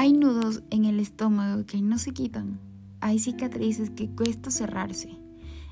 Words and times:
Hay 0.00 0.12
nudos 0.12 0.62
en 0.70 0.84
el 0.84 1.00
estómago 1.00 1.66
que 1.66 1.82
no 1.82 1.98
se 1.98 2.12
quitan. 2.12 2.60
Hay 3.00 3.18
cicatrices 3.18 3.90
que 3.90 4.08
cuesta 4.08 4.52
cerrarse. 4.52 5.18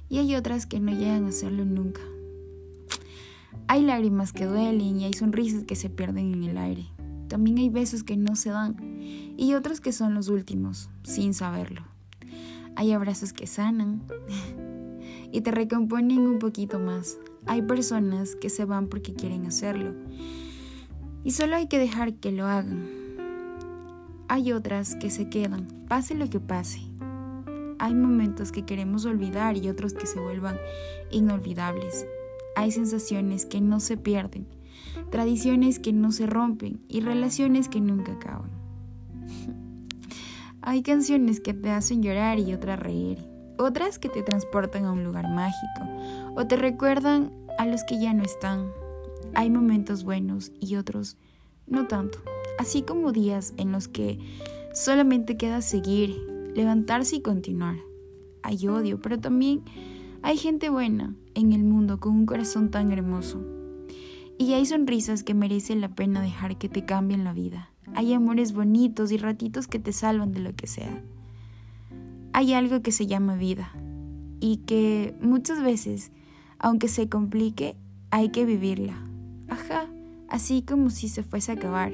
Y 0.09 0.19
hay 0.19 0.35
otras 0.35 0.67
que 0.67 0.81
no 0.81 0.91
llegan 0.91 1.27
a 1.27 1.29
hacerlo 1.29 1.65
nunca. 1.65 2.01
Hay 3.69 3.83
lágrimas 3.83 4.33
que 4.33 4.47
duelen 4.47 4.99
y 4.99 5.05
hay 5.05 5.13
sonrisas 5.13 5.63
que 5.63 5.77
se 5.77 5.91
pierden 5.91 6.35
en 6.35 6.43
el 6.43 6.59
aire. 6.59 6.89
También 7.29 7.59
hay 7.59 7.69
besos 7.69 8.03
que 8.03 8.17
no 8.17 8.35
se 8.35 8.51
dan 8.51 8.99
y 9.39 9.55
otros 9.55 9.81
que 9.81 9.93
son 9.93 10.15
los 10.15 10.29
últimos, 10.29 10.91
sin 11.05 11.33
saberlo. 11.33 11.83
Hay 12.75 12.91
abrazos 12.91 13.33
que 13.33 13.47
sanan 13.47 14.03
y 15.31 15.41
te 15.43 15.53
recomponen 15.53 16.27
un 16.27 16.41
poquito 16.41 16.81
más. 16.81 17.17
Hay 17.47 17.63
personas 17.63 18.35
que 18.35 18.51
se 18.51 18.65
van 18.65 18.89
porque 18.89 19.15
quieren 19.15 19.47
hacerlo 19.47 19.95
y 21.23 21.31
solo 21.31 21.55
hay 21.55 21.69
que 21.69 21.79
dejar 21.79 22.15
que 22.15 22.33
lo 22.33 22.47
hagan. 22.47 23.06
Hay 24.29 24.53
otras 24.53 24.97
que 24.97 25.09
se 25.09 25.29
quedan, 25.29 25.69
pase 25.87 26.17
lo 26.17 26.29
que 26.29 26.41
pase. 26.41 26.81
Hay 27.79 27.95
momentos 27.95 28.51
que 28.51 28.65
queremos 28.65 29.05
olvidar 29.07 29.57
y 29.57 29.69
otros 29.69 29.95
que 29.95 30.07
se 30.07 30.19
vuelvan 30.19 30.59
inolvidables. 31.13 32.07
Hay 32.57 32.73
sensaciones 32.73 33.47
que 33.47 33.61
no 33.61 33.79
se 33.79 33.97
pierden, 33.97 34.49
tradiciones 35.11 35.79
que 35.79 35.93
no 35.93 36.11
se 36.11 36.27
rompen 36.27 36.81
y 36.89 37.03
relaciones 37.03 37.69
que 37.69 37.81
nunca 37.81 38.13
acaban. 38.13 38.51
Hay 40.61 40.83
canciones 40.83 41.41
que 41.41 41.55
te 41.55 41.71
hacen 41.71 42.03
llorar 42.03 42.41
y 42.41 42.53
otras 42.53 42.81
reír, 42.81 43.25
otras 43.59 44.01
que 44.01 44.09
te 44.09 44.25
transportan 44.25 44.87
a 44.87 44.93
un 44.93 45.05
lugar 45.05 45.29
mágico 45.29 45.87
o 46.35 46.47
te 46.49 46.57
recuerdan 46.57 47.31
a 47.59 47.67
los 47.67 47.85
que 47.85 48.01
ya 48.01 48.13
no 48.13 48.25
están. 48.25 48.73
Hay 49.35 49.51
momentos 49.51 50.03
buenos 50.03 50.51
y 50.59 50.75
otros 50.75 51.17
no 51.69 51.87
tanto 51.87 52.19
así 52.59 52.83
como 52.83 53.13
días 53.13 53.55
en 53.57 53.73
los 53.73 53.89
que 53.89 54.19
solamente 54.73 55.37
queda 55.37 55.63
seguir, 55.63 56.17
levantarse 56.55 57.17
y 57.17 57.23
continuar. 57.23 57.77
Hay 58.43 58.69
odio, 58.69 59.01
pero 59.01 59.19
también 59.19 59.63
hay 60.23 60.37
gente 60.37 60.69
buena 60.71 61.15
en 61.35 61.53
el 61.53 61.65
mundo 61.65 61.99
con 61.99 62.15
un 62.15 62.27
corazón 62.27 62.71
tan 62.71 62.93
hermoso. 62.93 63.45
Y 64.39 64.53
hay 64.53 64.67
sonrisas 64.67 65.23
que 65.23 65.35
merecen 65.35 65.81
la 65.81 65.89
pena 65.89 66.21
dejar 66.21 66.59
que 66.59 66.69
te 66.69 66.85
cambien 66.85 67.25
la 67.25 67.33
vida. 67.33 67.71
Hay 67.95 68.13
amores 68.13 68.53
bonitos 68.53 69.11
y 69.13 69.17
ratitos 69.17 69.67
que 69.67 69.79
te 69.79 69.93
salvan 69.93 70.33
de 70.33 70.41
lo 70.41 70.55
que 70.55 70.67
sea. 70.67 71.03
Hay 72.33 72.53
algo 72.53 72.83
que 72.83 72.93
se 72.93 73.07
llama 73.07 73.37
vida 73.37 73.73
y 74.41 74.59
que 74.59 75.15
muchas 75.23 75.63
veces, 75.63 76.13
aunque 76.59 76.89
se 76.89 77.09
complique, 77.09 77.77
hay 78.11 78.29
que 78.29 78.45
vivirla. 78.45 79.01
Ajá, 79.49 79.87
así 80.29 80.63
como 80.63 80.91
si 80.91 81.09
se 81.09 81.23
fuese 81.23 81.53
a 81.53 81.55
acabar 81.55 81.93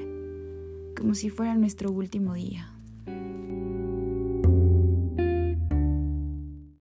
como 1.03 1.15
si 1.15 1.29
fuera 1.29 1.53
nuestro 1.55 1.91
último 1.91 2.33
día. 2.33 2.72